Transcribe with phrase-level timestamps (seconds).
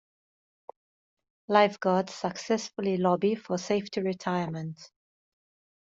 [1.47, 4.89] Lifeguards successfully lobby for Safety Retirement.